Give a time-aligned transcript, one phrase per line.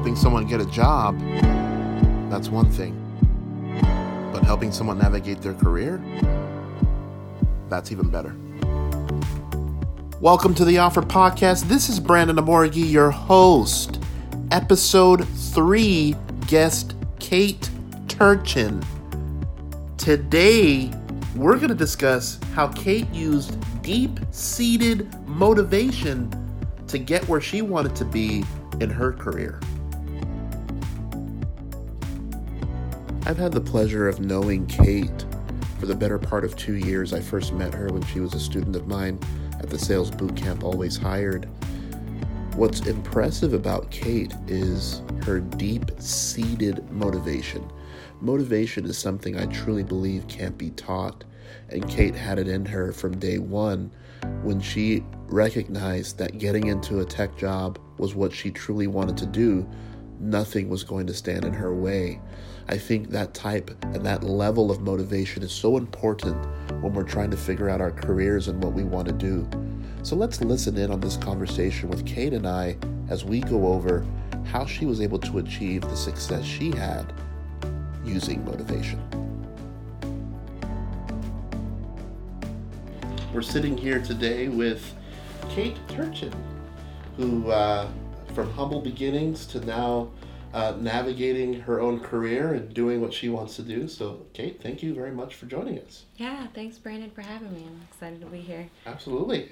[0.00, 1.14] helping someone get a job,
[2.30, 2.96] that's one thing.
[4.32, 6.02] But helping someone navigate their career,
[7.68, 8.34] that's even better.
[10.18, 11.64] Welcome to the Offer Podcast.
[11.64, 14.02] This is Brandon Amorgi, your host.
[14.50, 16.14] Episode 3,
[16.46, 17.68] guest Kate
[18.08, 18.82] Turchin.
[19.98, 20.90] Today,
[21.36, 26.32] we're going to discuss how Kate used deep seated motivation
[26.88, 28.46] to get where she wanted to be
[28.80, 29.60] in her career.
[33.26, 35.26] I've had the pleasure of knowing Kate
[35.78, 37.12] for the better part of two years.
[37.12, 39.20] I first met her when she was a student of mine
[39.60, 41.46] at the sales boot camp Always Hired.
[42.56, 47.70] What's impressive about Kate is her deep seated motivation.
[48.20, 51.24] Motivation is something I truly believe can't be taught,
[51.68, 53.92] and Kate had it in her from day one
[54.42, 59.26] when she recognized that getting into a tech job was what she truly wanted to
[59.26, 59.68] do.
[60.20, 62.20] Nothing was going to stand in her way.
[62.68, 66.36] I think that type and that level of motivation is so important
[66.82, 69.48] when we're trying to figure out our careers and what we want to do.
[70.02, 72.76] So let's listen in on this conversation with Kate and I
[73.08, 74.06] as we go over
[74.44, 77.12] how she was able to achieve the success she had
[78.04, 79.00] using motivation.
[83.32, 84.94] We're sitting here today with
[85.50, 86.34] Kate Turchin,
[87.16, 87.88] who, uh,
[88.34, 90.08] from humble beginnings to now
[90.52, 93.88] uh, navigating her own career and doing what she wants to do.
[93.88, 96.04] So, Kate, thank you very much for joining us.
[96.16, 97.64] Yeah, thanks, Brandon, for having me.
[97.66, 98.68] I'm excited to be here.
[98.86, 99.50] Absolutely.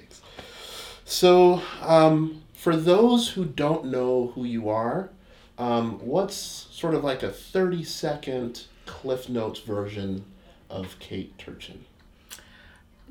[1.05, 5.09] So, um, for those who don't know who you are,
[5.57, 10.25] um, what's sort of like a 30 second Cliff Notes version
[10.69, 11.85] of Kate Turchin?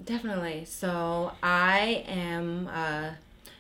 [0.04, 0.64] Definitely.
[0.64, 3.10] So, I am uh,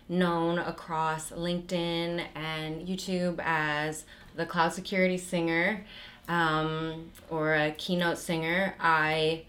[0.08, 4.04] known across LinkedIn and YouTube as
[4.36, 5.84] the cloud security singer
[6.28, 8.74] um, or a keynote singer.
[8.80, 9.44] I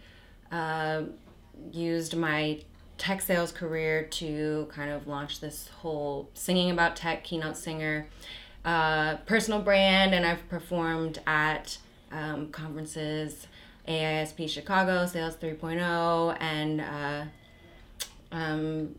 [0.51, 1.03] uh,
[1.71, 2.61] used my
[2.97, 8.07] tech sales career to kind of launch this whole singing about tech keynote singer
[8.65, 11.77] uh, personal brand, and I've performed at
[12.11, 13.47] um, conferences.
[13.87, 17.23] AISP Chicago, Sales 3.0, and uh,
[18.31, 18.95] um,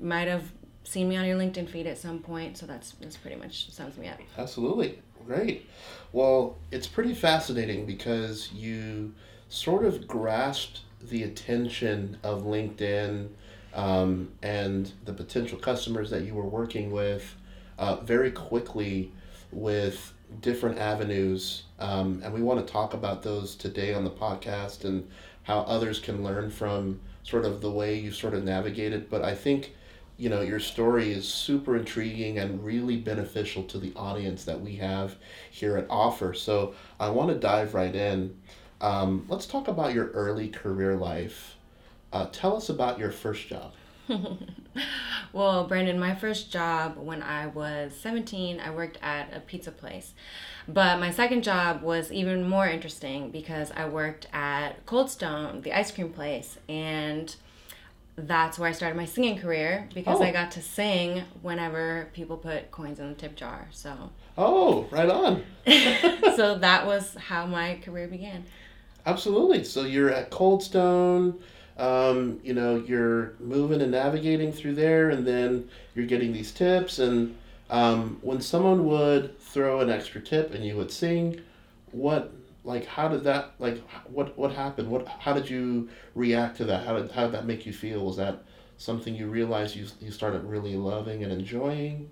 [0.00, 0.50] might have
[0.90, 2.58] seen me on your LinkedIn feed at some point.
[2.58, 4.18] So that's that's pretty much sums me up.
[4.36, 4.98] Absolutely.
[5.26, 5.68] Great.
[6.12, 9.14] Well, it's pretty fascinating because you
[9.48, 13.28] sort of grasped the attention of LinkedIn
[13.74, 17.36] um, and the potential customers that you were working with
[17.78, 19.12] uh, very quickly
[19.52, 21.64] with different avenues.
[21.78, 25.08] Um, and we want to talk about those today on the podcast and
[25.44, 29.08] how others can learn from sort of the way you sort of navigated.
[29.08, 29.74] But I think
[30.20, 34.76] you know your story is super intriguing and really beneficial to the audience that we
[34.76, 35.16] have
[35.50, 36.34] here at offer.
[36.34, 38.36] So i want to dive right in.
[38.82, 41.56] Um, let's talk about your early career life.
[42.12, 43.72] Uh, tell us about your first job.
[45.32, 50.12] Well brandon my first job when i was 17 i worked at a pizza place.
[50.68, 55.72] But my second job was even more interesting because i worked at cold stone the
[55.72, 57.34] ice cream place and
[58.26, 60.24] that's where I started my singing career because oh.
[60.24, 63.68] I got to sing whenever people put coins in the tip jar.
[63.70, 64.10] So.
[64.36, 65.44] Oh, right on.
[66.36, 68.44] so that was how my career began.
[69.06, 69.64] Absolutely.
[69.64, 71.40] So you're at Cold Stone.
[71.78, 76.98] Um, you know, you're moving and navigating through there, and then you're getting these tips.
[76.98, 77.34] And
[77.70, 81.40] um, when someone would throw an extra tip and you would sing,
[81.92, 82.32] what
[82.64, 84.88] like how did that like what what happened?
[84.90, 86.86] What how did you react to that?
[86.86, 88.04] How did how did that make you feel?
[88.04, 88.42] Was that
[88.76, 92.10] something you realized you you started really loving and enjoying?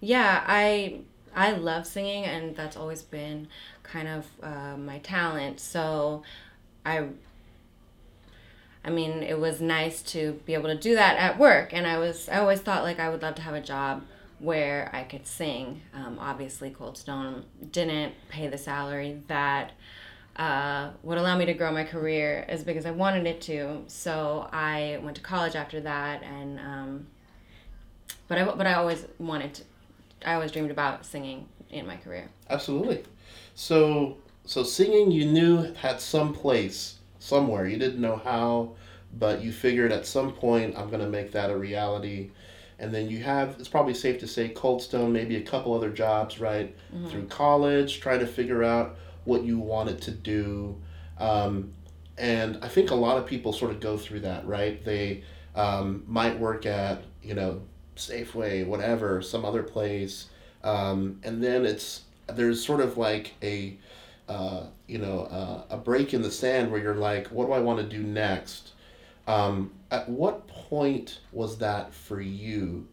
[0.00, 1.00] Yeah i
[1.34, 3.48] i love singing and that's always been
[3.82, 5.60] kind of uh, my talent.
[5.60, 6.22] So
[6.84, 7.08] i
[8.84, 11.98] I mean, it was nice to be able to do that at work, and I
[11.98, 14.04] was I always thought like I would love to have a job
[14.38, 15.82] where I could sing.
[15.92, 19.72] Um, obviously, Cold Stone didn't pay the salary that
[20.38, 23.82] uh, would allow me to grow my career as big as I wanted it to.
[23.88, 27.06] So I went to college after that, and um,
[28.28, 29.62] but I but I always wanted to.
[30.24, 32.28] I always dreamed about singing in my career.
[32.50, 33.04] Absolutely.
[33.54, 37.66] So so singing, you knew had some place somewhere.
[37.66, 38.72] You didn't know how,
[39.18, 42.30] but you figured at some point I'm going to make that a reality
[42.78, 45.90] and then you have it's probably safe to say Cold Stone, maybe a couple other
[45.90, 47.08] jobs, right, mm-hmm.
[47.08, 50.76] through college, trying to figure out what you wanted to do.
[51.18, 51.72] Um,
[52.16, 54.84] and I think a lot of people sort of go through that, right?
[54.84, 55.22] They
[55.54, 57.62] um, might work at, you know,
[57.98, 60.28] Safeway, whatever, some other place,
[60.64, 63.76] um, and then it's there's sort of like a
[64.28, 67.60] uh, you know uh, a break in the sand where you're like, what do I
[67.60, 68.72] want to do next?
[69.26, 72.86] Um, at what point was that for you?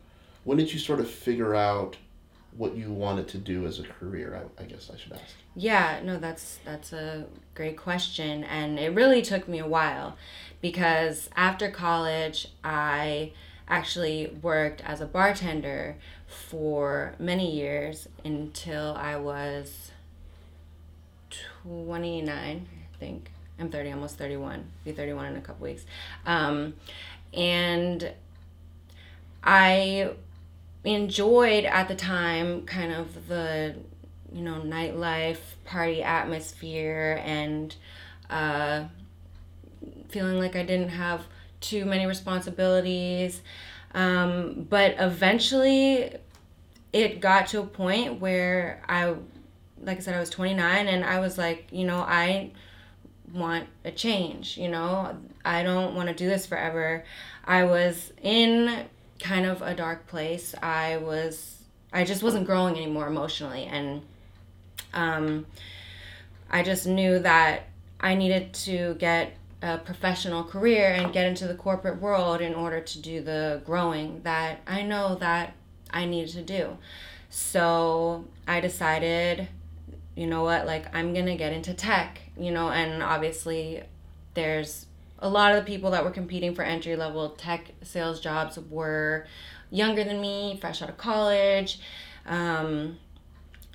[0.44, 1.98] When did you sort of figure out
[2.58, 4.42] what you wanted to do as a career?
[4.60, 5.36] I, I guess I should ask.
[5.56, 10.18] Yeah, no, that's that's a great question, and it really took me a while
[10.62, 13.32] because after college, I
[13.68, 15.96] actually worked as a bartender
[16.28, 19.92] for many years until I was
[21.64, 23.32] 29, I think.
[23.60, 24.66] I'm 30, almost 31.
[24.84, 25.86] Be 31 in a couple weeks.
[26.26, 26.74] Um,
[27.34, 28.12] and
[29.44, 30.12] I
[30.94, 33.76] enjoyed at the time kind of the,
[34.32, 37.76] you know, nightlife, party atmosphere, and
[38.30, 38.86] uh,
[40.10, 41.24] feeling like I didn't have
[41.62, 43.42] too many responsibilities.
[43.94, 46.16] Um, but eventually,
[46.92, 49.16] it got to a point where I,
[49.82, 52.52] like I said, I was 29 and I was like, you know, I
[53.34, 57.04] want a change, you know, I don't want to do this forever.
[57.44, 58.86] I was in
[59.20, 60.56] kind of a dark place.
[60.62, 61.64] I was,
[61.94, 63.66] I just wasn't growing anymore emotionally.
[63.66, 64.02] And
[64.94, 65.46] um,
[66.50, 67.68] I just knew that
[68.00, 72.82] I needed to get a professional career and get into the corporate world in order
[72.82, 75.56] to do the growing that I know that
[75.90, 76.78] I needed to do.
[77.30, 79.48] So I decided,
[80.16, 83.84] you know what, like I'm going to get into tech, you know, and obviously
[84.36, 84.86] there's
[85.20, 89.26] a lot of the people that were competing for entry level tech sales jobs were
[89.70, 91.80] younger than me, fresh out of college.
[92.26, 92.98] Um,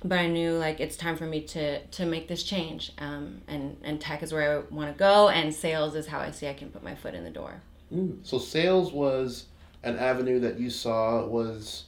[0.03, 2.91] but I knew like it's time for me to to make this change.
[2.97, 6.31] Um, and and tech is where I want to go, and sales is how I
[6.31, 7.61] see I can put my foot in the door.
[7.93, 8.17] Mm.
[8.23, 9.45] So sales was
[9.83, 11.85] an avenue that you saw was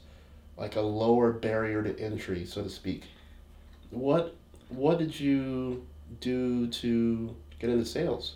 [0.57, 3.05] like a lower barrier to entry, so to speak.
[3.89, 4.35] What
[4.69, 5.85] what did you
[6.19, 8.35] do to get into sales?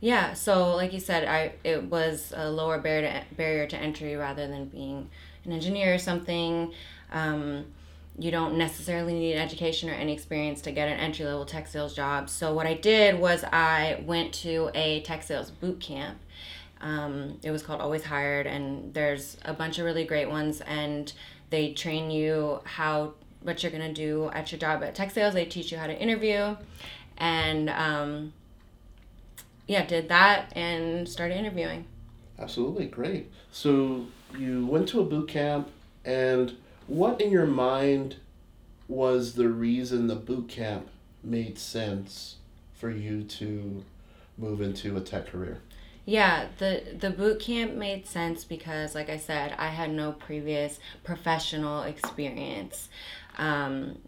[0.00, 4.16] Yeah, so like you said, I it was a lower barrier to, barrier to entry
[4.16, 5.10] rather than being
[5.44, 6.72] an engineer or something.
[7.12, 7.66] Um,
[8.18, 11.94] you don't necessarily need education or any experience to get an entry level tech sales
[11.94, 12.28] job.
[12.28, 16.18] So what I did was I went to a tech sales boot camp.
[16.80, 21.12] Um, it was called Always Hired, and there's a bunch of really great ones, and
[21.50, 25.34] they train you how what you're gonna do at your job at tech sales.
[25.34, 26.56] They teach you how to interview,
[27.18, 28.32] and um,
[29.70, 31.84] yeah, did that and started interviewing.
[32.40, 33.30] Absolutely great.
[33.52, 34.06] So
[34.36, 35.68] you went to a boot camp
[36.04, 36.56] and
[36.88, 38.16] what in your mind
[38.88, 40.88] was the reason the boot camp
[41.22, 42.36] made sense
[42.74, 43.84] for you to
[44.36, 45.60] move into a tech career?
[46.04, 50.80] Yeah, the the boot camp made sense because, like I said, I had no previous
[51.04, 52.88] professional experience.
[53.38, 53.98] Um,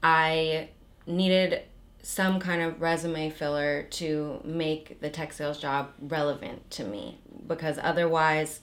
[0.00, 0.68] I
[1.06, 1.62] needed
[2.08, 7.78] some kind of resume filler to make the tech sales job relevant to me because
[7.82, 8.62] otherwise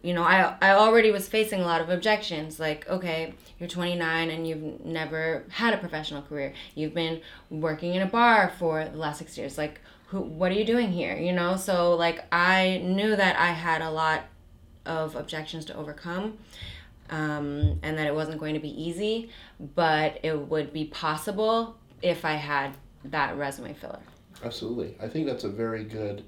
[0.00, 4.30] you know, I I already was facing a lot of objections like, okay, you're 29
[4.30, 6.52] and you've never had a professional career.
[6.74, 9.56] You've been working in a bar for the last 6 years.
[9.56, 11.56] Like, who what are you doing here, you know?
[11.56, 14.24] So like I knew that I had a lot
[14.84, 16.38] of objections to overcome.
[17.10, 19.28] Um, and that it wasn't going to be easy,
[19.60, 24.00] but it would be possible if I had that resume filler.
[24.44, 24.94] Absolutely.
[25.00, 26.24] I think that's a very good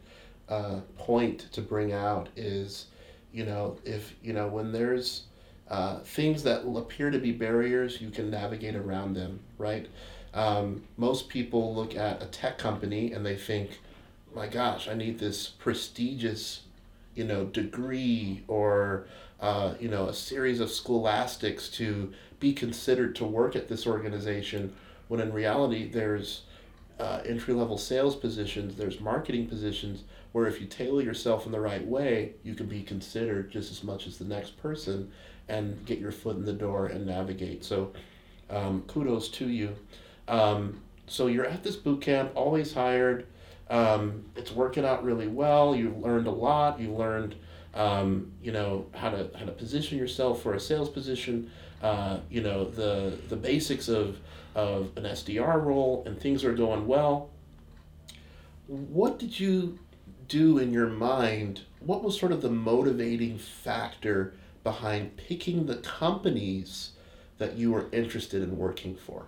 [0.49, 2.87] uh, point to bring out is
[3.37, 5.25] you know, if, you know, when there's
[5.69, 9.89] uh, things that appear to be barriers, you can navigate around them, right?
[10.33, 13.81] Um, most people look at a tech company and they think,
[14.35, 16.63] my gosh, I need this prestigious,
[17.15, 19.07] you know, degree or,
[19.39, 24.75] uh, you know, a series of scholastics to be considered to work at this organization.
[25.09, 26.43] When in reality, there's
[26.99, 31.61] uh, entry level sales positions, there's marketing positions where if you tailor yourself in the
[31.61, 35.11] right way, you can be considered just as much as the next person
[35.49, 37.65] and get your foot in the door and navigate.
[37.65, 37.93] So,
[38.51, 39.77] um, kudos to you.
[40.29, 43.27] Um, so you're at this boot camp, always hired.
[43.71, 45.75] Um, it's working out really well.
[45.75, 46.81] You've learned a lot.
[46.81, 47.35] You've learned,
[47.77, 51.51] um, you know, how to how to position yourself for a sales position.
[51.83, 54.19] Uh, you know, the the basics of
[54.55, 57.31] of an SDR role, and things are going well.
[58.67, 59.79] What did you
[60.27, 61.61] do in your mind?
[61.81, 66.93] What was sort of the motivating factor behind picking the companies
[67.39, 69.27] that you were interested in working for?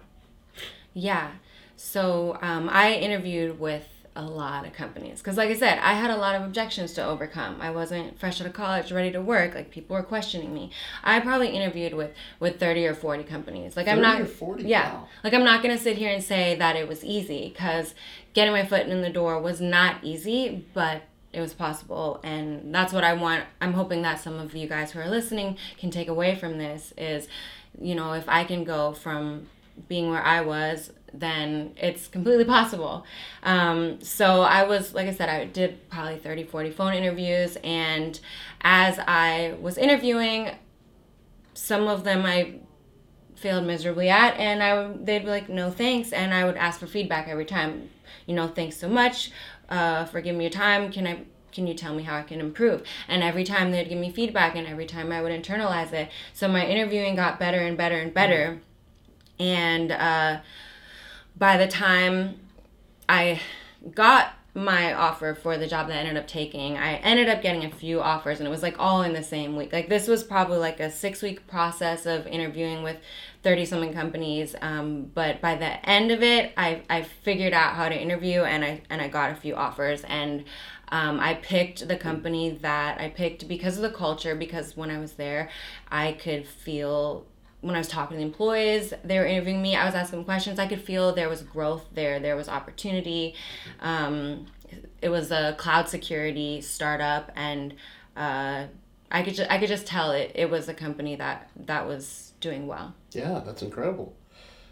[0.94, 1.32] Yeah.
[1.76, 3.86] So um, I interviewed with
[4.18, 5.18] a lot of companies.
[5.20, 7.60] Because like i said i had a lot of objections to overcome.
[7.60, 9.54] I wasn't fresh out of college ready to work.
[9.54, 10.72] Like people were questioning me.
[11.04, 12.10] I probably interviewed with
[12.40, 13.76] with 30 or 40 companies.
[13.76, 14.64] Like i'm not 40?
[14.64, 14.92] yeah.
[14.92, 15.08] Wow.
[15.22, 17.94] like i'm not gonna sit here and say that it was easy because
[18.34, 22.20] getting my foot in the door was not easy but it was possible.
[22.24, 23.44] And that's what i want.
[23.60, 26.92] I'm hoping that some of you guys who are listening can take away from this
[26.98, 27.28] is
[27.80, 29.46] you know if i can go from
[29.86, 33.04] being where i was then it's completely possible.
[33.42, 38.18] Um, so i was like i said i did probably 30 40 phone interviews and
[38.60, 40.50] as i was interviewing
[41.54, 42.54] some of them i
[43.36, 46.86] failed miserably at and i they'd be like no thanks and i would ask for
[46.86, 47.88] feedback every time.
[48.26, 49.30] You know thanks so much
[49.68, 50.90] uh, for giving me your time.
[50.90, 52.82] Can i can you tell me how i can improve?
[53.06, 56.10] And every time they'd give me feedback and every time i would internalize it.
[56.32, 58.60] So my interviewing got better and better and better.
[59.38, 60.40] And uh,
[61.38, 62.38] by the time
[63.08, 63.40] i
[63.94, 66.76] got my offer for the job that I ended up taking.
[66.76, 69.56] I ended up getting a few offers and it was like all in the same
[69.56, 69.72] week.
[69.72, 72.96] Like this was probably like a 6 week process of interviewing with
[73.42, 74.56] 30 something companies.
[74.60, 78.64] Um, but by the end of it, I, I figured out how to interview and
[78.64, 80.44] I and I got a few offers and
[80.90, 84.98] um, I picked the company that I picked because of the culture because when I
[84.98, 85.50] was there,
[85.90, 87.26] I could feel
[87.60, 89.74] when I was talking to the employees, they were interviewing me.
[89.74, 90.58] I was asking them questions.
[90.58, 92.20] I could feel there was growth there.
[92.20, 93.34] There was opportunity.
[93.80, 94.46] Um,
[95.02, 97.74] it was a cloud security startup, and
[98.16, 98.66] uh,
[99.10, 102.32] I could ju- I could just tell it it was a company that that was
[102.40, 102.94] doing well.
[103.12, 104.14] Yeah, that's incredible.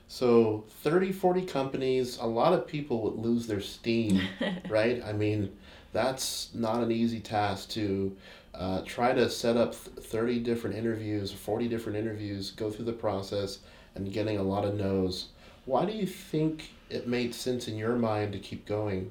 [0.09, 4.21] So 30, 40 companies, a lot of people would lose their steam,
[4.69, 5.03] right?
[5.05, 5.57] I mean,
[5.93, 8.17] that's not an easy task to
[8.59, 13.59] uh, try to set up 30 different interviews, 40 different interviews, go through the process,
[13.95, 15.29] and getting a lot of no's.
[15.65, 19.11] Why do you think it made sense in your mind to keep going?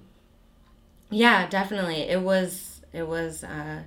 [1.10, 2.02] Yeah, definitely.
[2.02, 3.84] It was it was uh,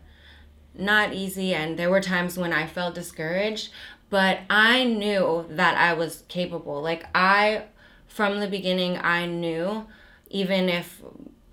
[0.75, 3.71] not easy, and there were times when I felt discouraged.
[4.11, 6.81] But I knew that I was capable.
[6.81, 7.65] Like I,
[8.07, 9.87] from the beginning, I knew,
[10.31, 11.03] even if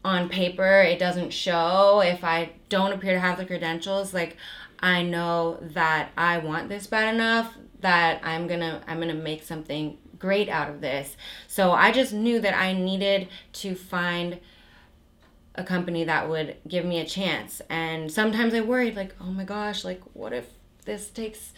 [0.06, 4.38] on paper it doesn't show, if I don't appear to have the credentials, like
[4.80, 9.98] I know that I want this bad enough that I'm gonna I'm gonna make something
[10.20, 11.18] great out of this.
[11.48, 14.40] So I just knew that I needed to find
[15.56, 17.62] a company that would give me a chance.
[17.70, 20.48] And sometimes I worried, like, oh my gosh, like, what if
[20.86, 21.54] this takes,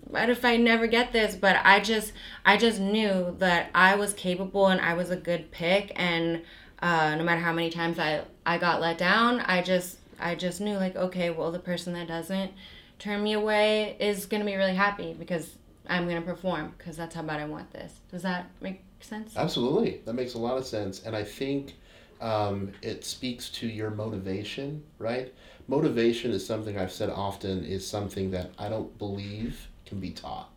[0.00, 1.34] what if I never get this?
[1.34, 2.12] But I just,
[2.44, 5.92] I just knew that I was capable and I was a good pick.
[5.94, 6.42] And
[6.84, 10.60] uh, no matter how many times I, I got let down, I just, I just
[10.60, 12.52] knew, like, okay, well, the person that doesn't
[12.98, 15.56] turn me away is gonna be really happy because
[15.88, 18.00] I'm gonna perform because that's how bad I want this.
[18.10, 19.32] Does that make sense?
[19.34, 20.02] Absolutely.
[20.04, 21.02] That makes a lot of sense.
[21.04, 21.74] And I think
[22.20, 25.32] um, it speaks to your motivation, right?
[25.68, 30.50] Motivation is something I've said often is something that I don't believe can be taught,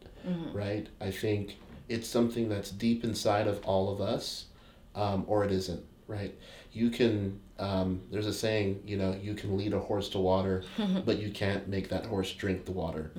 [0.53, 0.87] right?
[0.99, 1.55] I think
[1.87, 4.47] it's something that's deep inside of all of us,
[4.93, 6.33] um, or it isn't, right?
[6.71, 10.63] You can, um, there's a saying, you know, you can lead a horse to water,
[11.05, 13.11] but you can't make that horse drink the water.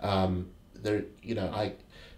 [0.00, 0.50] Um,
[0.82, 1.72] there, you know, I,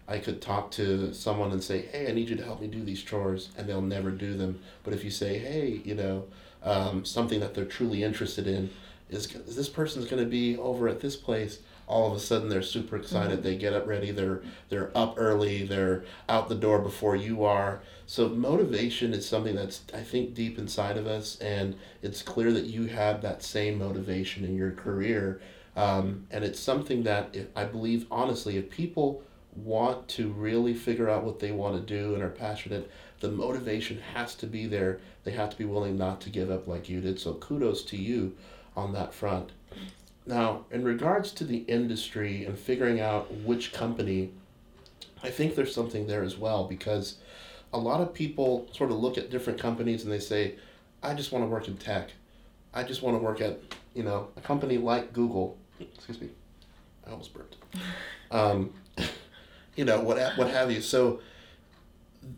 [0.08, 2.82] I could talk to someone and say, "Hey, I need you to help me do
[2.82, 4.60] these chores," and they'll never do them.
[4.84, 6.24] But if you say, "Hey, you know,
[6.62, 8.70] um, something that they're truly interested in
[9.10, 12.48] is, is this person's going to be over at this place," all of a sudden
[12.48, 13.42] they're super excited.
[13.42, 14.10] They get up ready.
[14.10, 15.64] They're they're up early.
[15.64, 17.80] They're out the door before you are.
[18.06, 22.64] So motivation is something that's I think deep inside of us, and it's clear that
[22.64, 25.40] you have that same motivation in your career.
[25.76, 29.22] Um, and it's something that if, I believe honestly, if people
[29.54, 32.90] want to really figure out what they want to do and are passionate,
[33.20, 35.00] the motivation has to be there.
[35.24, 37.18] They have to be willing not to give up like you did.
[37.18, 38.36] So kudos to you
[38.76, 39.50] on that front.
[40.26, 44.32] Now, in regards to the industry and figuring out which company,
[45.22, 47.16] I think there's something there as well because
[47.72, 50.56] a lot of people sort of look at different companies and they say,
[51.02, 52.10] I just want to work in tech.
[52.74, 53.60] I just want to work at,
[53.94, 55.56] you know, a company like Google.
[55.80, 56.30] Excuse me.
[57.06, 57.56] I almost burped.
[58.30, 58.72] Um,
[59.76, 60.80] you know, what what have you.
[60.80, 61.20] So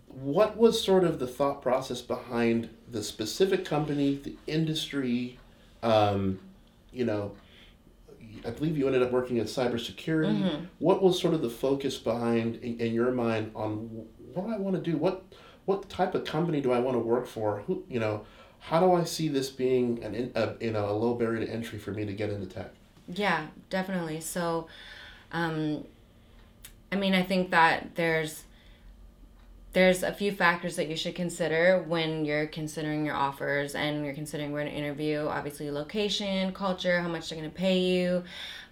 [0.09, 5.38] what was sort of the thought process behind the specific company, the industry,
[5.83, 6.38] um,
[6.92, 7.33] you know,
[8.47, 10.66] I believe you ended up working in cybersecurity.
[10.78, 14.59] What was sort of the focus behind, in, in your mind, on what do I
[14.59, 14.97] want to do?
[14.97, 15.25] What
[15.64, 17.62] what type of company do I want to work for?
[17.66, 18.25] Who you know,
[18.61, 21.78] how do I see this being an a, you know a low barrier to entry
[21.78, 22.71] for me to get into tech?
[23.09, 24.21] Yeah, definitely.
[24.21, 24.68] So,
[25.33, 25.85] um,
[26.92, 28.45] I mean, I think that there's
[29.73, 34.15] there's a few factors that you should consider when you're considering your offers and you're
[34.15, 35.27] considering where to interview.
[35.29, 38.25] Obviously, location, culture, how much they're going to pay you.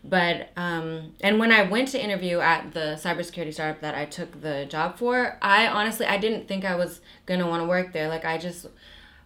[0.02, 4.40] But, um, and when I went to interview at the cybersecurity startup that I took
[4.40, 7.92] the job for, I honestly, I didn't think I was going to want to work
[7.92, 8.08] there.
[8.08, 8.66] Like, I just,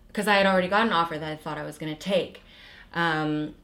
[0.08, 2.42] because I had already got an offer that I thought I was going to take.
[2.94, 3.54] Um,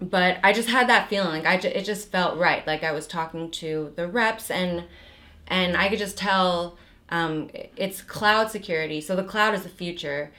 [0.00, 2.66] but I just had that feeling like I ju- it just felt right.
[2.66, 4.84] Like I was talking to the reps and
[5.46, 6.78] and I could just tell
[7.10, 9.00] um, it's cloud security.
[9.00, 10.32] So the cloud is the future.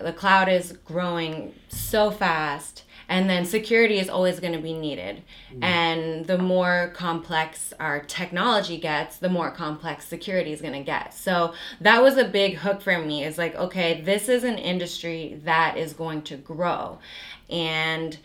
[0.00, 5.22] The cloud is growing so fast and then security is always going to be needed
[5.52, 5.62] mm.
[5.62, 11.12] and the more complex our technology gets the more complex security is going to get
[11.12, 15.38] so that was a big hook for me is like okay this is an industry
[15.44, 16.98] that is going to grow
[17.50, 18.18] and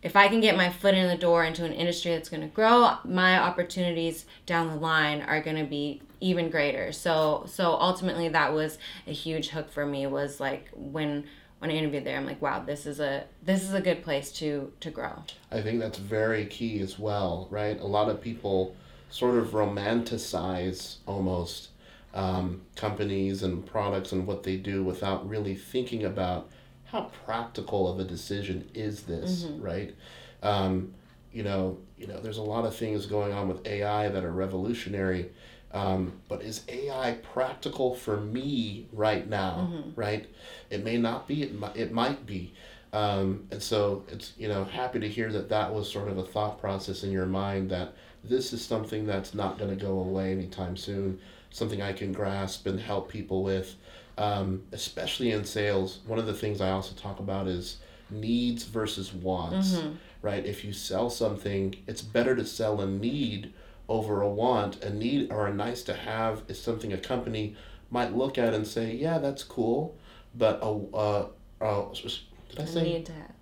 [0.00, 2.46] if I can get my foot in the door into an industry that's going to
[2.46, 6.92] grow, my opportunities down the line are going to be even greater.
[6.92, 11.24] So so ultimately that was a huge hook for me was like when
[11.58, 14.30] when I interviewed there, I'm like, wow, this is a this is a good place
[14.32, 15.22] to to grow.
[15.50, 17.78] I think that's very key as well, right?
[17.80, 18.76] A lot of people
[19.10, 21.70] sort of romanticize almost
[22.14, 26.48] um, companies and products and what they do without really thinking about
[26.86, 29.62] how practical of a decision is this, mm-hmm.
[29.62, 29.94] right?
[30.42, 30.94] Um,
[31.32, 34.32] you know, you know, there's a lot of things going on with AI that are
[34.32, 35.30] revolutionary,
[35.72, 39.70] um, but is AI practical for me right now?
[39.70, 40.00] Mm-hmm.
[40.00, 40.28] Right?
[40.70, 41.42] It may not be.
[41.42, 41.76] It might.
[41.76, 42.54] It might be.
[42.92, 46.22] Um, and so it's you know happy to hear that that was sort of a
[46.24, 47.94] thought process in your mind that
[48.24, 51.20] this is something that's not going to go away anytime soon.
[51.50, 53.74] Something I can grasp and help people with,
[54.16, 56.00] um, especially in sales.
[56.06, 57.78] One of the things I also talk about is
[58.10, 59.72] needs versus wants.
[59.72, 59.94] Mm-hmm.
[60.20, 60.44] Right?
[60.44, 63.52] If you sell something, it's better to sell a need
[63.88, 64.82] over a want.
[64.84, 67.56] A need or a nice to have is something a company
[67.90, 69.96] might look at and say, yeah, that's cool,
[70.34, 71.26] but a uh,
[71.60, 72.82] uh, did I say?
[72.82, 73.32] Need to have.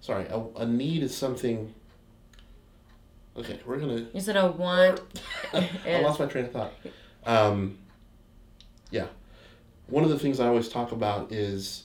[0.00, 1.74] Sorry, a, a need is something.
[3.36, 4.06] Okay, we're gonna.
[4.12, 5.00] You said a want.
[5.52, 6.72] I lost my train of thought.
[7.24, 7.78] Um,
[8.90, 9.06] yeah,
[9.86, 11.84] one of the things I always talk about is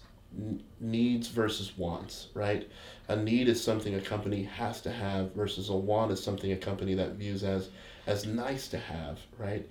[0.80, 2.70] needs versus wants, right?
[3.10, 6.58] A need is something a company has to have versus a want is something a
[6.58, 7.70] company that views as
[8.08, 9.68] as nice to have, right?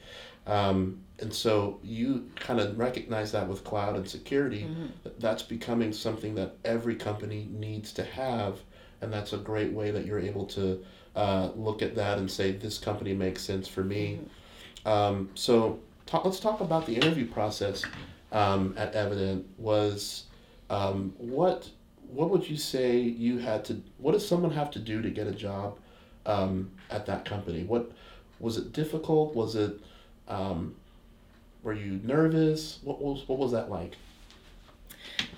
[0.47, 4.87] Um, and so you kind of recognize that with cloud and security, mm-hmm.
[5.19, 8.59] that's becoming something that every company needs to have,
[9.01, 12.53] and that's a great way that you're able to uh, look at that and say
[12.53, 14.19] this company makes sense for me.
[14.85, 14.89] Mm-hmm.
[14.89, 17.85] Um, so talk, let's talk about the interview process
[18.33, 19.47] um, at Evident.
[19.59, 20.25] Was
[20.71, 21.71] um, what
[22.13, 23.83] what would you say you had to?
[23.99, 25.79] What does someone have to do to get a job
[26.27, 27.65] um, at that company?
[27.65, 27.93] What
[28.39, 29.35] was it difficult?
[29.35, 29.81] Was it
[30.29, 30.75] um,
[31.63, 32.79] were you nervous?
[32.83, 33.97] What was what was that like?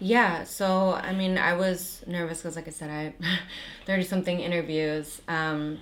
[0.00, 3.14] Yeah, so I mean, I was nervous because, like I said, I
[3.86, 5.22] thirty something interviews.
[5.28, 5.78] Um,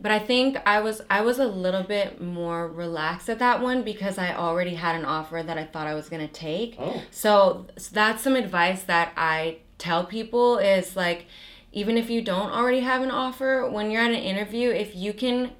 [0.00, 3.82] but I think I was I was a little bit more relaxed at that one
[3.82, 6.76] because I already had an offer that I thought I was gonna take.
[6.78, 7.02] Oh.
[7.10, 11.26] So, so that's some advice that I tell people is like,
[11.72, 15.12] even if you don't already have an offer, when you're at an interview, if you
[15.12, 15.52] can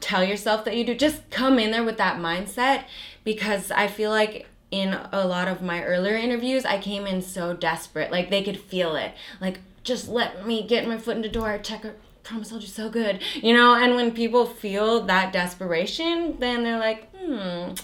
[0.00, 2.84] tell yourself that you do, just come in there with that mindset
[3.24, 7.54] because I feel like in a lot of my earlier interviews, I came in so
[7.54, 8.10] desperate.
[8.10, 9.12] Like they could feel it.
[9.40, 12.66] Like, just let me get my foot in the door, check her promise I'll do
[12.66, 13.74] so good, you know.
[13.74, 17.74] And when people feel that desperation, then they're like, hmm,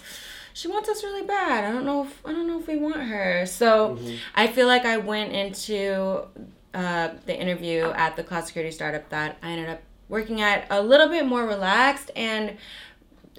[0.52, 1.64] she wants us really bad.
[1.64, 3.46] I don't know if I don't know if we want her.
[3.46, 4.16] So mm-hmm.
[4.34, 6.26] I feel like I went into
[6.74, 10.80] uh, the interview at the cloud security startup that I ended up working at a
[10.80, 12.56] little bit more relaxed, and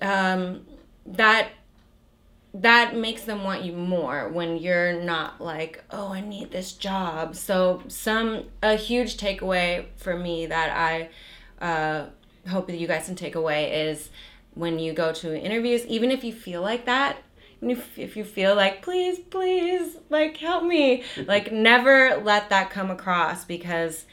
[0.02, 0.66] um,
[1.06, 1.50] that
[2.62, 7.36] that makes them want you more when you're not like oh i need this job.
[7.36, 11.10] So some a huge takeaway for me that i
[11.64, 12.08] uh,
[12.50, 14.10] hope that you guys can take away is
[14.54, 17.18] when you go to interviews even if you feel like that
[17.62, 22.90] if, if you feel like please please like help me like never let that come
[22.90, 24.06] across because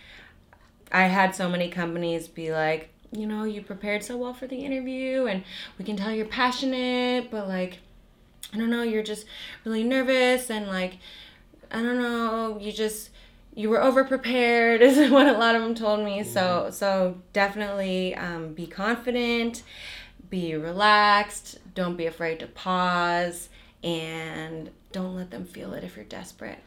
[0.93, 4.65] i had so many companies be like you know you prepared so well for the
[4.65, 5.45] interview and
[5.79, 7.79] we can tell you're passionate but like
[8.55, 9.27] I don't know, you're just
[9.65, 10.99] really nervous and like,
[11.71, 13.11] I don't know, you just,
[13.55, 16.21] you were over prepared is what a lot of them told me.
[16.21, 16.31] Mm-hmm.
[16.31, 19.63] So, so definitely um, be confident,
[20.31, 23.49] be relaxed, don't be afraid to pause,
[23.83, 26.59] and don't let them feel it if you're desperate.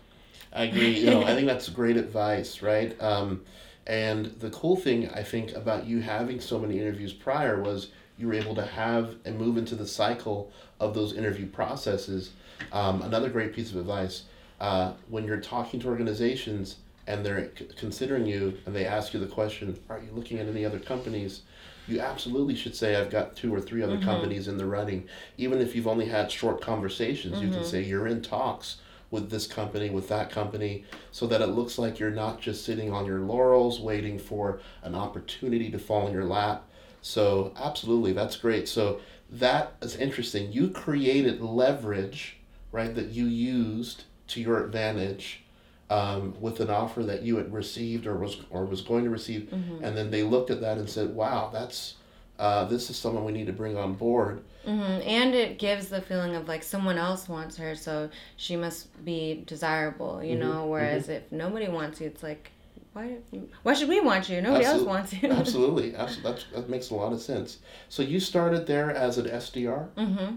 [0.54, 1.00] I agree.
[1.00, 3.00] You know, I think that's great advice, right?
[3.02, 3.41] Um,
[3.86, 8.27] and the cool thing I think about you having so many interviews prior was you
[8.27, 12.32] were able to have and move into the cycle of those interview processes.
[12.71, 14.23] Um, another great piece of advice
[14.60, 19.19] uh, when you're talking to organizations and they're c- considering you and they ask you
[19.19, 21.41] the question, Are you looking at any other companies?
[21.88, 24.03] You absolutely should say, I've got two or three other Mm-hmm.
[24.10, 25.08] companies in the running.
[25.38, 27.69] Even if you've only had short conversations, you can Mm-hmm.
[27.69, 28.77] say, You're in talks
[29.10, 32.91] with this company, with that company, so that it looks like you're not just sitting
[32.91, 36.66] on your laurels waiting for an opportunity to fall in your lap.
[37.08, 38.67] So, absolutely, that's great.
[38.67, 40.52] So, that is interesting.
[40.52, 42.38] You created leverage,
[42.72, 45.43] right, that you used to your advantage
[45.89, 49.52] um, with an offer that you had received or was or was going to receive,
[49.84, 51.96] and then they looked at that and said, "Wow, that's
[52.39, 56.02] uh, this is someone we need to bring on board." hmm And it gives the
[56.02, 60.65] feeling of like someone else wants her, so she must be desirable, you know.
[60.67, 62.52] Whereas if nobody wants you, it's like,
[62.98, 63.40] why?
[63.64, 64.42] Why should we want you?
[64.42, 65.30] Nobody else wants you.
[65.30, 66.32] Absolutely, absolutely.
[66.32, 67.60] That's, that makes a lot of sense.
[67.90, 70.36] So you started there as an SDR, hmm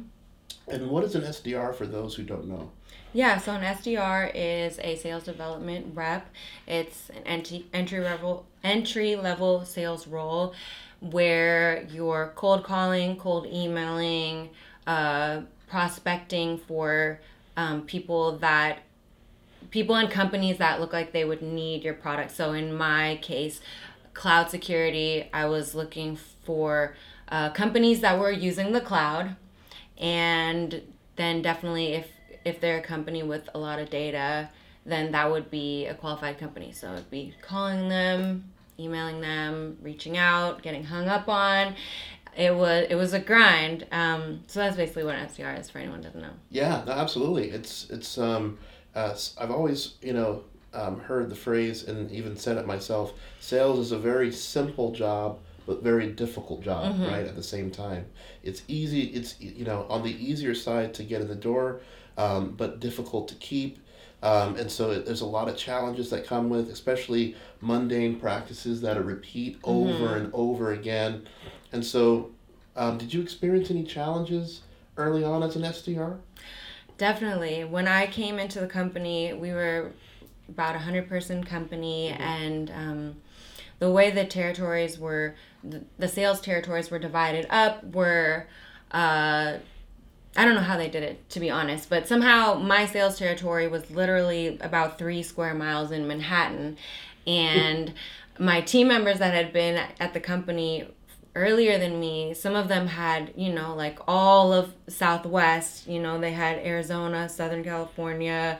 [0.68, 2.70] and what is an SDR for those who don't know?
[3.12, 6.28] Yeah, so an SDR is a sales development rep.
[6.66, 10.54] It's an entry entry level entry level sales role
[11.00, 14.50] where you're cold calling, cold emailing,
[14.86, 17.20] uh, prospecting for
[17.56, 18.80] um, people that
[19.70, 22.32] people and companies that look like they would need your product.
[22.32, 23.60] So in my case,
[24.14, 26.94] cloud security, I was looking for
[27.28, 29.36] uh, companies that were using the cloud,
[29.98, 30.82] and
[31.16, 32.08] then definitely if
[32.44, 34.48] if they're a company with a lot of data,
[34.86, 36.72] then that would be a qualified company.
[36.72, 38.44] So it'd be calling them,
[38.78, 41.74] emailing them, reaching out, getting hung up on.
[42.36, 43.86] It was it was a grind.
[43.92, 46.32] Um, so that's basically what SDR is for anyone doesn't know.
[46.50, 47.50] Yeah, absolutely.
[47.50, 48.58] It's it's um,
[48.94, 53.12] uh, I've always you know um, heard the phrase and even said it myself.
[53.40, 57.26] Sales is a very simple job, but very difficult job, right?
[57.26, 58.06] At the same time,
[58.42, 59.02] it's easy.
[59.06, 61.80] It's you know on the easier side to get in the door,
[62.16, 63.78] um, but difficult to keep.
[64.22, 68.82] Um, and so it, there's a lot of challenges that come with, especially mundane practices
[68.82, 71.26] that are repeat over and over again.
[71.72, 72.32] And so,
[72.76, 74.60] um, did you experience any challenges
[74.98, 76.18] early on as an SDR?
[77.00, 77.64] Definitely.
[77.64, 79.92] When I came into the company, we were
[80.50, 83.16] about a hundred person company, and um,
[83.78, 85.34] the way the territories were,
[85.64, 88.46] the, the sales territories were divided up were.
[88.92, 89.54] Uh,
[90.36, 93.66] I don't know how they did it, to be honest, but somehow my sales territory
[93.66, 96.76] was literally about three square miles in Manhattan.
[97.26, 97.94] And
[98.38, 100.86] my team members that had been at the company
[101.34, 106.18] earlier than me, some of them had, you know, like all of Southwest, you know,
[106.18, 108.58] they had Arizona, Southern California,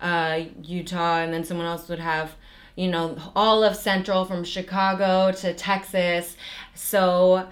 [0.00, 2.34] uh, Utah, and then someone else would have,
[2.76, 6.36] you know, all of Central from Chicago to Texas.
[6.74, 7.48] So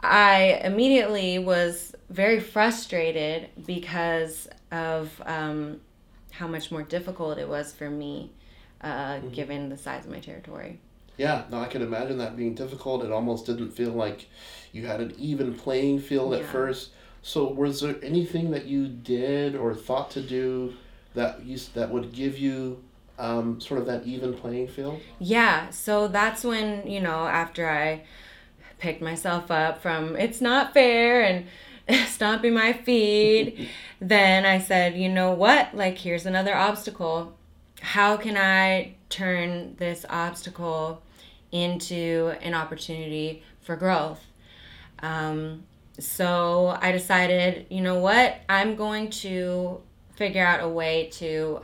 [0.00, 5.80] I immediately was very frustrated because of um,
[6.30, 8.32] how much more difficult it was for me,
[8.80, 10.80] uh, given the size of my territory.
[11.16, 13.04] Yeah, no, I can imagine that being difficult.
[13.04, 14.26] It almost didn't feel like
[14.72, 16.90] you had an even playing field at first.
[17.22, 20.74] So, was there anything that you did or thought to do
[21.14, 22.82] that you that would give you
[23.18, 25.00] um, sort of that even playing field?
[25.18, 28.02] Yeah, so that's when, you know, after I
[28.78, 31.46] picked myself up from it's not fair and
[32.08, 33.68] stomping my feet,
[34.00, 35.74] then I said, you know what?
[35.74, 37.34] Like, here's another obstacle.
[37.80, 41.00] How can I turn this obstacle
[41.54, 44.22] into an opportunity for growth?
[45.00, 45.64] Um,
[45.98, 48.36] so I decided, you know what?
[48.48, 49.80] I'm going to
[50.16, 51.60] figure out a way to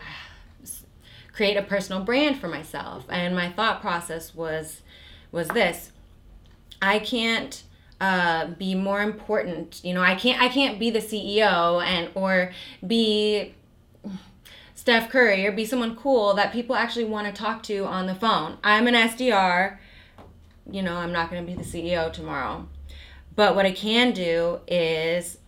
[1.32, 4.82] create a personal brand for myself and my thought process was
[5.32, 5.92] was this
[6.82, 7.62] i can't
[8.00, 12.52] uh, be more important you know i can't i can't be the ceo and or
[12.86, 13.54] be
[14.80, 18.14] steph curry or be someone cool that people actually want to talk to on the
[18.14, 19.76] phone i'm an sdr
[20.70, 22.66] you know i'm not going to be the ceo tomorrow
[23.36, 25.38] but what i can do is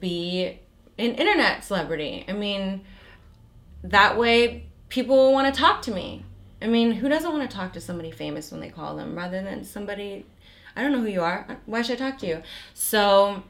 [0.00, 0.58] be
[0.98, 2.82] an internet celebrity i mean
[3.82, 6.22] that way people will want to talk to me.
[6.60, 9.42] I mean, who doesn't want to talk to somebody famous when they call them rather
[9.42, 10.26] than somebody
[10.76, 11.58] I don't know who you are.
[11.66, 12.42] Why should I talk to you?
[12.72, 13.42] So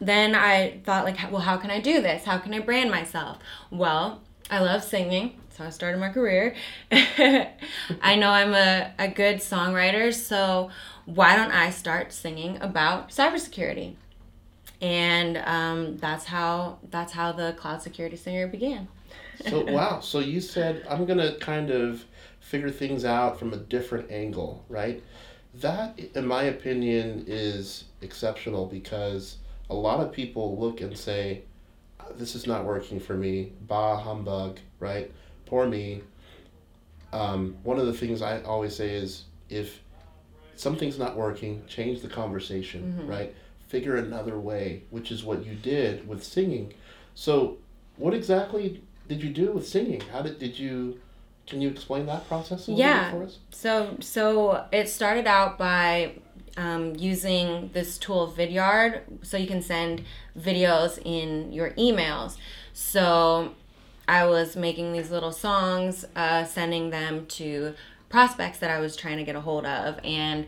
[0.00, 2.24] then I thought like, well, how can I do this?
[2.24, 3.38] How can I brand myself?
[3.70, 5.38] Well, I love singing.
[5.56, 6.54] So I started my career.
[6.90, 10.70] I know I'm a, a good songwriter, so
[11.04, 13.94] why don't I start singing about cybersecurity?
[14.80, 18.88] And um, that's how that's how the cloud security singer began.
[19.48, 20.00] So, wow.
[20.00, 22.04] So, you said, I'm to kind of
[22.40, 25.02] figure things out from a different angle, right?
[25.54, 29.36] That, in my opinion, is exceptional because
[29.70, 31.42] a lot of people look and say,
[32.16, 35.10] "This is not working for me." Bah humbug, right?
[35.46, 36.02] Poor me.
[37.12, 39.80] Um, one of the things I always say is, if
[40.56, 43.08] something's not working, change the conversation, Mhm.
[43.08, 43.34] right?
[43.68, 46.74] Figure another way, which is what you did with singing.
[47.14, 47.56] So,
[47.96, 50.00] what exactly did you do with singing?
[50.12, 51.00] How did did you?
[51.46, 53.10] Can you explain that process a little Yeah.
[53.10, 53.38] bit for us?
[53.50, 56.12] So so it started out by
[56.56, 60.04] um, using this tool Vidyard, so you can send
[60.38, 62.36] videos in your emails.
[62.72, 63.54] So
[64.08, 67.74] I was making these little songs, uh, sending them to
[68.08, 70.46] prospects that I was trying to get a hold of, and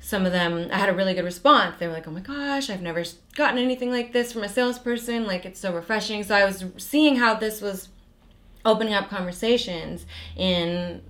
[0.00, 1.76] some of them I had a really good response.
[1.78, 5.26] They were like, "Oh my gosh, I've never gotten anything like this from a salesperson.
[5.26, 7.88] Like it's so refreshing." So I was seeing how this was
[8.64, 11.02] opening up conversations in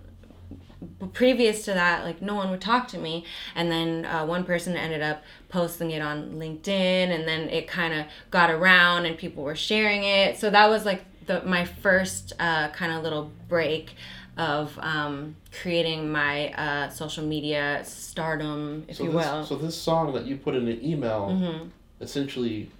[1.09, 4.77] previous to that like no one would talk to me and then uh, one person
[4.77, 6.69] ended up posting it on linkedin
[7.11, 10.85] and then it kind of got around and people were sharing it so that was
[10.85, 13.95] like the my first uh, kind of little break
[14.37, 19.77] of um, creating my uh, social media stardom if So you this, will so this
[19.77, 21.69] song that you put in an email Mm-hmm.
[22.01, 22.71] essentially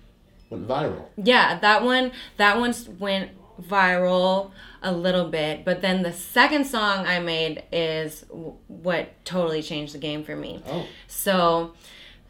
[0.48, 1.04] went viral.
[1.16, 3.30] Yeah, that one that one went
[3.62, 4.50] viral
[4.82, 9.94] a little bit, but then the second song I made is w- what totally changed
[9.94, 10.62] the game for me.
[10.66, 11.74] Oh, So,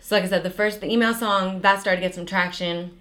[0.00, 2.98] so like I said, the first the email song that started to get some traction.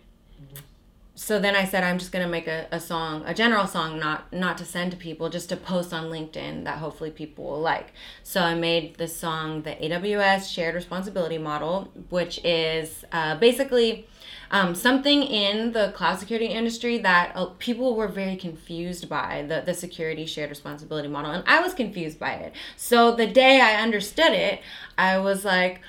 [1.15, 4.31] So then I said I'm just gonna make a, a song, a general song, not
[4.31, 7.91] not to send to people, just to post on LinkedIn that hopefully people will like.
[8.23, 14.07] So I made this song, the AWS Shared Responsibility Model, which is uh, basically
[14.51, 19.61] um, something in the cloud security industry that uh, people were very confused by the,
[19.65, 22.53] the security shared responsibility model and i was confused by it.
[22.75, 24.61] So the day i understood it
[24.97, 25.81] i was like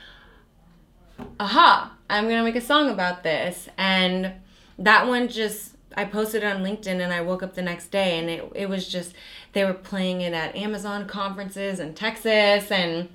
[1.39, 3.69] aha i'm gonna make a song about this.
[3.79, 4.35] And
[4.81, 8.19] that one just i posted it on linkedin and i woke up the next day
[8.19, 9.15] and it, it was just
[9.53, 13.09] they were playing it at amazon conferences in texas and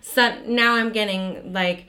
[0.00, 1.86] so now i'm getting like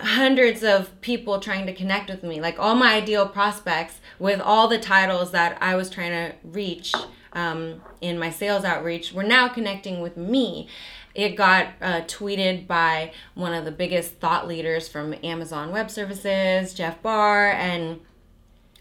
[0.00, 2.40] hundreds of people trying to connect with me.
[2.40, 6.94] Like all my ideal prospects with all the titles that i was trying to reach
[7.32, 10.68] um, in my sales outreach were now connecting with me.
[11.14, 16.74] It got uh, tweeted by one of the biggest thought leaders from amazon web services
[16.74, 18.00] jeff barr and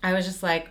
[0.03, 0.69] i was just like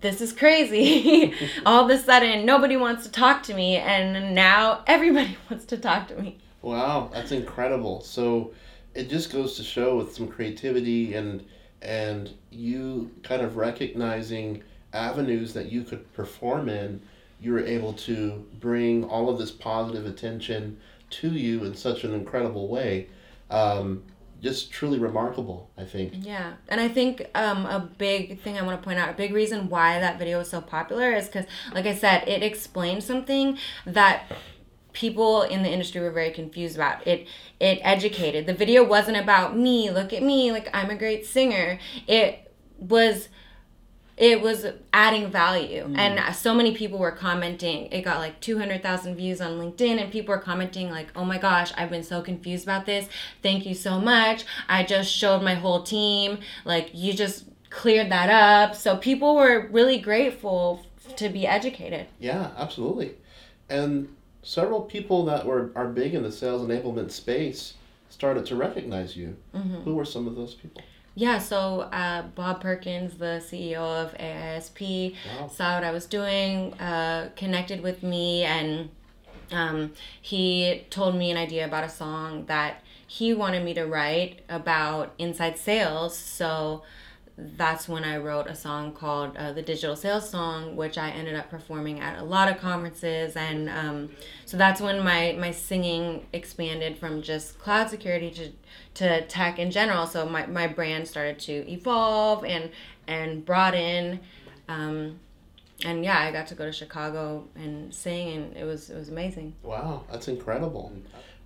[0.00, 1.32] this is crazy.
[1.66, 5.78] All of a sudden nobody wants to talk to me and now everybody wants to
[5.78, 6.38] talk to me.
[6.60, 8.02] Wow, that's incredible.
[8.02, 8.52] So
[8.98, 11.44] it just goes to show with some creativity and
[11.80, 14.60] and you kind of recognizing
[14.92, 17.00] avenues that you could perform in,
[17.40, 20.76] you were able to bring all of this positive attention
[21.10, 23.06] to you in such an incredible way.
[23.48, 24.02] Um,
[24.42, 26.14] just truly remarkable, I think.
[26.16, 29.32] Yeah, and I think um, a big thing I want to point out, a big
[29.32, 33.58] reason why that video was so popular is because, like I said, it explained something
[33.86, 34.24] that
[34.92, 37.06] people in the industry were very confused about.
[37.06, 37.26] It
[37.60, 38.46] it educated.
[38.46, 39.90] The video wasn't about me.
[39.90, 41.78] Look at me, like I'm a great singer.
[42.06, 43.28] It was
[44.16, 45.96] it was adding value mm.
[45.96, 50.34] and so many people were commenting it got like 200000 views on linkedin and people
[50.34, 53.08] were commenting like oh my gosh i've been so confused about this
[53.44, 58.28] thank you so much i just showed my whole team like you just cleared that
[58.28, 60.84] up so people were really grateful
[61.16, 63.14] to be educated Yeah, absolutely.
[63.68, 64.08] And
[64.48, 67.74] several people that were are big in the sales enablement space
[68.08, 69.36] started to recognize you.
[69.84, 70.80] Who were some of those people?
[71.14, 75.48] Yeah, so uh, Bob Perkins, the CEO of AISP, Wow.
[75.48, 78.88] saw what I was doing, uh, connected with me, and
[79.52, 84.40] um, he told me an idea about a song that he wanted me to write
[84.48, 86.16] about inside sales.
[86.16, 86.84] So
[87.40, 91.36] that's when I wrote a song called uh, the Digital Sales Song, which I ended
[91.36, 94.10] up performing at a lot of conferences, and um,
[94.44, 98.50] so that's when my my singing expanded from just cloud security to
[98.94, 100.06] to tech in general.
[100.06, 102.70] So my, my brand started to evolve and
[103.06, 104.18] and broaden.
[104.68, 105.20] Um,
[105.84, 109.10] and yeah, I got to go to Chicago and sing, and it was it was
[109.10, 109.54] amazing.
[109.62, 110.92] Wow, that's incredible.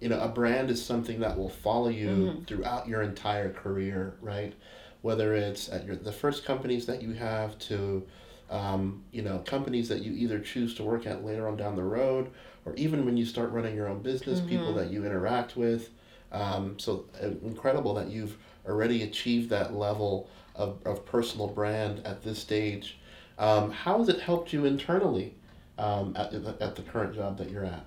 [0.00, 4.54] You know, a brand is something that will follow you throughout your entire career, right?
[5.02, 8.04] Whether it's at your the first companies that you have to,
[8.50, 11.82] um, you know, companies that you either choose to work at later on down the
[11.84, 12.30] road,
[12.64, 15.90] or even when you start running your own business, people that you interact with.
[16.30, 22.22] Um, so uh, incredible that you've already achieved that level of, of personal brand at
[22.22, 22.98] this stage.
[23.38, 25.34] Um, how has it helped you internally
[25.78, 27.84] um, at, the- at the current job that you're at?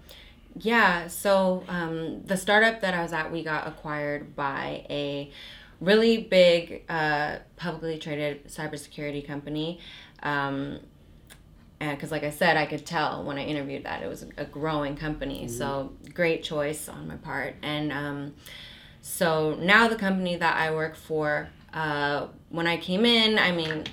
[0.57, 5.31] Yeah, so um, the startup that I was at, we got acquired by a
[5.79, 9.79] really big uh, publicly traded cybersecurity company.
[10.23, 10.79] Um,
[11.79, 14.45] and because, like I said, I could tell when I interviewed that it was a
[14.45, 15.45] growing company.
[15.45, 15.57] Mm-hmm.
[15.57, 17.55] So, great choice on my part.
[17.61, 18.33] And um,
[19.01, 23.83] so now the company that I work for, uh, when I came in, I mean,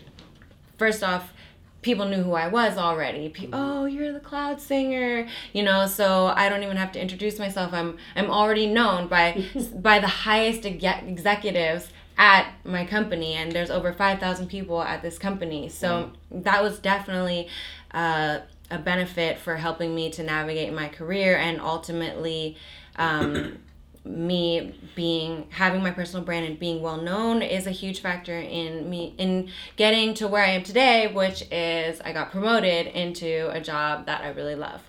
[0.79, 1.35] first off,
[1.83, 3.29] people knew who I was already.
[3.29, 3.55] Pe- mm-hmm.
[3.55, 5.87] oh, you're the cloud singer, you know.
[5.87, 7.73] So I don't even have to introduce myself.
[7.73, 13.93] I'm I'm already known by by the highest executives at my company, and there's over
[13.93, 15.69] five thousand people at this company.
[15.69, 16.45] So mm.
[16.45, 17.49] that was definitely.
[17.93, 18.41] Uh,
[18.71, 22.57] a benefit for helping me to navigate my career and ultimately
[22.97, 23.59] um,
[24.05, 28.91] me being having my personal brand and being well known is a huge factor in
[28.91, 33.61] me in getting to where I am today, which is I got promoted into a
[33.61, 34.83] job that I really love.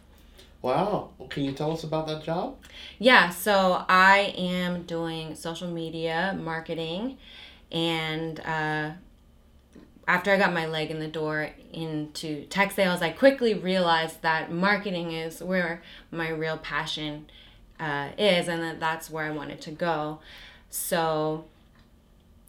[0.64, 1.12] Wow.
[1.30, 2.58] Can you tell us about that job?
[2.98, 7.18] Yeah, so I am doing social media marketing
[7.72, 8.92] and uh,
[10.08, 14.52] after I got my leg in the door into tech sales, I quickly realized that
[14.52, 17.28] marketing is where my real passion
[17.80, 20.20] uh, is and that that's where I wanted to go.
[20.70, 21.46] So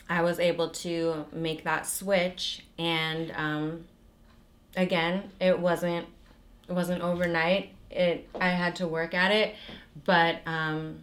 [0.08, 3.84] I was able to make that switch and um,
[4.76, 6.06] again, it wasn't
[6.68, 7.70] it wasn't overnight.
[7.90, 9.54] It I had to work at it,
[10.04, 11.00] but um,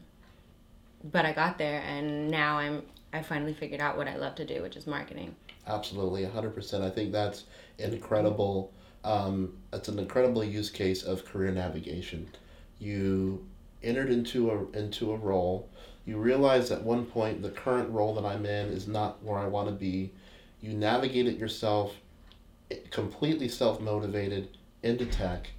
[1.04, 4.46] but I got there and now I'm I finally figured out what I love to
[4.46, 5.36] do, which is marketing.
[5.68, 6.82] Absolutely, 100%.
[6.82, 7.44] I think that's
[7.78, 8.72] incredible.
[9.04, 12.30] Um, it's an incredible use case of career navigation.
[12.80, 13.46] You
[13.84, 15.70] entered into a into a role.
[16.06, 19.48] You realize at one point the current role that I'm in is not where I
[19.48, 20.12] want to be.
[20.60, 21.96] You navigate it yourself,
[22.90, 25.50] completely self motivated into tech.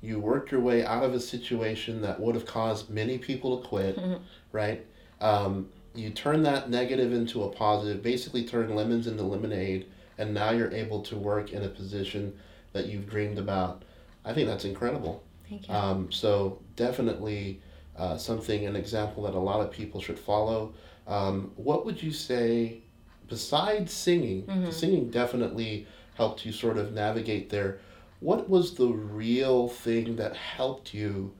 [0.00, 3.68] You worked your way out of a situation that would have caused many people to
[3.68, 4.22] quit, mm-hmm.
[4.52, 4.84] right?
[5.20, 9.86] Um, you turn that negative into a positive, basically turn lemons into lemonade,
[10.18, 12.38] and now you're able to work in a position
[12.72, 13.82] that you've dreamed about.
[14.24, 15.22] I think that's incredible.
[15.48, 15.74] Thank you.
[15.74, 17.60] Um, so definitely
[17.96, 20.74] uh, something, an example that a lot of people should follow.
[21.06, 22.78] Um, what would you say,
[23.28, 24.70] besides singing, mm-hmm.
[24.70, 27.78] singing definitely helped you sort of navigate there.
[28.20, 31.32] What was the real thing that helped you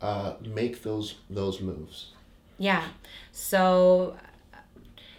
[0.00, 2.12] uh, make those those moves?
[2.58, 2.84] Yeah.
[3.32, 4.16] So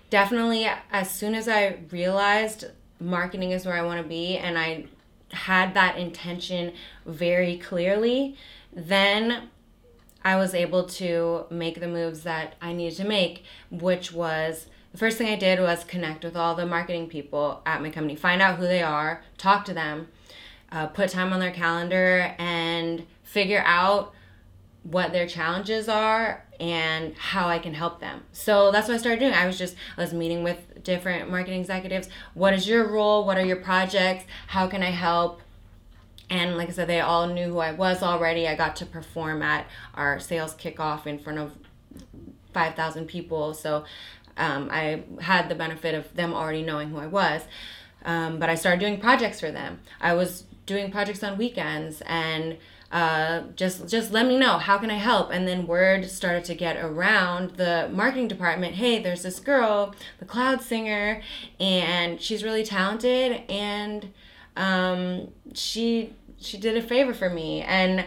[0.09, 2.65] definitely as soon as I realized
[2.99, 4.85] marketing is where I want to be and I
[5.33, 6.73] had that intention
[7.05, 8.35] very clearly,
[8.71, 9.49] then
[10.23, 14.97] I was able to make the moves that I needed to make, which was the
[14.97, 18.41] first thing I did was connect with all the marketing people at my company, find
[18.41, 20.07] out who they are, talk to them,
[20.71, 24.13] uh, put time on their calendar, and figure out
[24.83, 28.23] what their challenges are and how I can help them.
[28.31, 29.33] So that's what I started doing.
[29.33, 32.09] I was just I was meeting with different marketing executives.
[32.33, 33.25] What is your role?
[33.25, 34.25] What are your projects?
[34.47, 35.41] How can I help?
[36.29, 38.47] And like I said, they all knew who I was already.
[38.47, 41.51] I got to perform at our sales kickoff in front of
[42.53, 43.53] 5,000 people.
[43.53, 43.83] So
[44.37, 47.41] um, I had the benefit of them already knowing who I was.
[48.05, 49.79] Um, but I started doing projects for them.
[50.01, 52.57] I was doing projects on weekends and
[52.93, 54.59] uh, just just let me know.
[54.59, 55.31] How can I help?
[55.31, 58.75] And then word started to get around the marketing department.
[58.75, 61.23] Hey there's this girl the cloud singer
[61.59, 64.13] and she's really talented and
[64.55, 67.63] um, she she did a favor for me.
[67.63, 68.05] And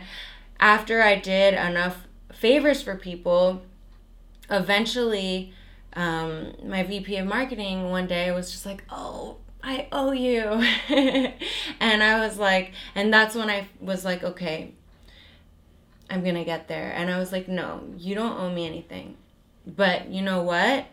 [0.60, 3.62] after I did enough favors for people
[4.50, 5.52] eventually
[5.94, 10.42] um, my VP of marketing one day was just like oh I owe you.
[11.80, 14.72] and I was like, and that's when I was like, okay,
[16.08, 16.92] I'm going to get there.
[16.92, 19.16] And I was like, no, you don't owe me anything.
[19.66, 20.86] But you know what?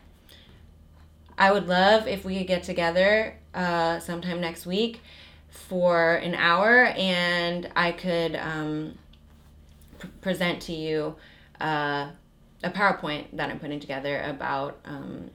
[1.37, 5.01] I would love if we could get together uh, sometime next week
[5.49, 8.97] for an hour and I could um,
[9.99, 11.15] pr- present to you
[11.61, 12.09] uh,
[12.63, 15.29] a PowerPoint that I'm putting together about um,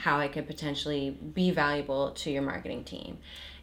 [0.00, 3.18] how I could potentially be valuable to your marketing team.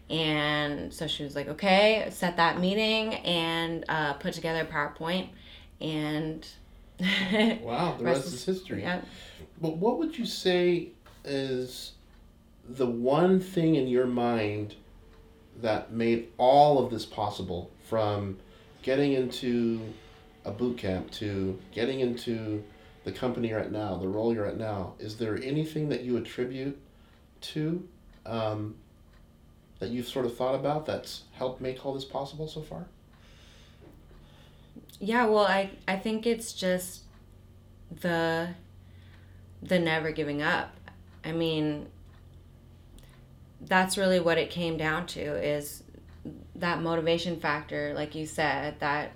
[0.09, 5.29] And so she was like, okay, set that meeting and uh, put together a PowerPoint.
[5.81, 6.47] And
[7.61, 8.83] wow, the rest, rest is history.
[8.83, 9.01] Yeah.
[9.59, 10.89] But what would you say
[11.25, 11.93] is
[12.69, 14.75] the one thing in your mind
[15.61, 18.37] that made all of this possible from
[18.83, 19.81] getting into
[20.45, 22.63] a boot camp to getting into
[23.07, 26.17] the company you're at now, the role you're at now, is there anything that you
[26.17, 26.77] attribute
[27.39, 27.87] to
[28.25, 28.75] um,
[29.79, 32.85] that you've sort of thought about that's helped make all this possible so far?
[34.99, 37.03] yeah, well, I I think it's just
[38.01, 38.49] the
[39.61, 40.75] the never giving up.
[41.23, 41.87] I mean,
[43.61, 45.81] that's really what it came down to is
[46.55, 49.11] that motivation factor like you said that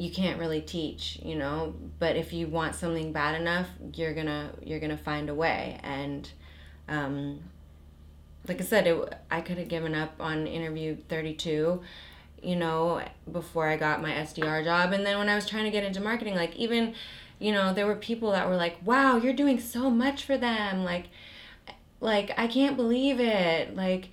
[0.00, 1.74] you can't really teach you know?
[1.98, 5.78] But if you want something bad enough you're gonna you're gonna find a way.
[5.82, 6.30] And
[6.88, 7.40] um,
[8.48, 11.82] like i said it, i could have given up on interview 32
[12.42, 14.92] you know before i got my sdr job.
[14.92, 16.94] And then when i was trying to get into marketing like even
[17.38, 20.82] you know there were people that were like wow you're doing so much for them.
[20.82, 21.08] Like
[22.00, 23.76] like i can't believe it.
[23.76, 24.08] Like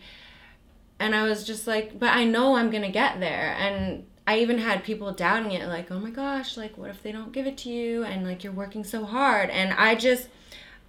[1.00, 3.56] and i was just like but i know i'm gonna get there.
[3.58, 7.11] And i even had people doubting it like oh my gosh like what if they
[7.11, 8.03] don't give it to you?
[8.03, 9.49] And like you're working so hard.
[9.49, 10.28] And i just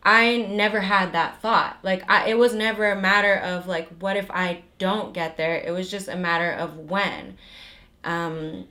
[0.03, 1.78] i never had that thought.
[1.82, 5.57] Like I, it was never a matter of like what if i don't get there?
[5.57, 7.39] It was just a matter of when.
[8.05, 8.66] Um,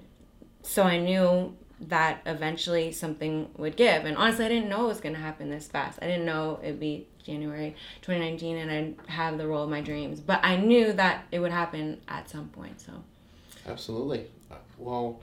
[0.61, 4.03] so i knew that eventually something would give.
[4.03, 5.99] And honestly i didn't know it was going to happen this fast.
[6.01, 10.19] I didn't know it'd be January 2019 and I'd have the role of my dreams.
[10.19, 12.81] But I knew that it would happen at some point.
[12.81, 13.03] So,
[13.67, 14.27] absolutely.
[14.77, 15.21] Well,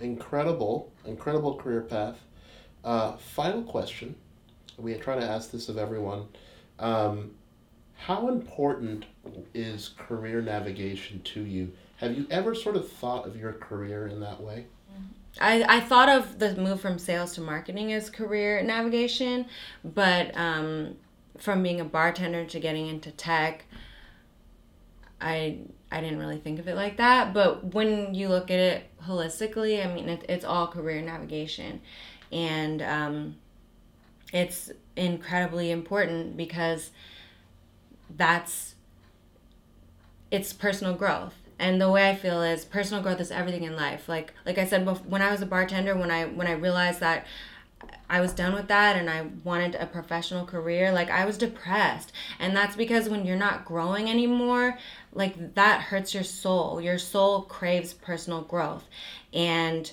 [0.00, 2.16] incredible, incredible career path.
[2.82, 4.14] Uh, final question.
[4.76, 6.26] We try to ask this of everyone.
[6.78, 7.32] Um,
[7.96, 9.04] how important
[9.54, 11.72] is career navigation to you?
[11.98, 14.66] Have you ever sort of thought of your career in that way?
[15.40, 19.46] I, I thought of the move from sales to marketing as career navigation,
[19.84, 20.96] but um,
[21.38, 23.64] from being a bartender to getting into tech,
[25.20, 25.58] I
[25.90, 27.32] I didn't really think of it like that.
[27.32, 31.80] But when you look at it holistically, I mean, it, it's all career navigation,
[32.32, 33.36] and um,
[34.32, 36.90] it's incredibly important because
[38.16, 38.74] that's
[40.30, 44.08] it's personal growth and the way i feel is personal growth is everything in life
[44.08, 47.26] like like i said when i was a bartender when i when i realized that
[48.08, 52.12] I was done with that and I wanted a professional career, like I was depressed.
[52.38, 54.78] And that's because when you're not growing anymore,
[55.14, 56.80] like that hurts your soul.
[56.80, 58.84] Your soul craves personal growth.
[59.32, 59.90] And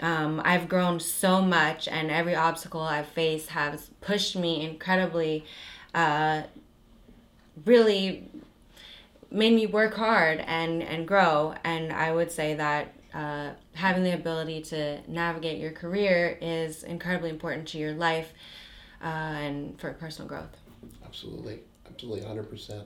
[0.00, 5.44] um, I've grown so much, and every obstacle I've faced has pushed me incredibly,
[5.94, 6.42] uh,
[7.64, 8.28] really
[9.30, 11.54] made me work hard and, and grow.
[11.64, 17.30] And I would say that uh, having the ability to navigate your career is incredibly
[17.30, 18.32] important to your life
[19.02, 20.56] uh, and for personal growth.
[21.04, 21.60] Absolutely.
[21.88, 22.22] Absolutely.
[22.22, 22.82] 100%.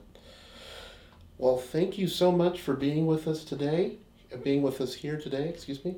[1.39, 3.99] Well, thank you so much for being with us today,
[4.43, 5.97] being with us here today, excuse me.